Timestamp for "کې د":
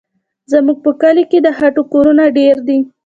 1.31-1.47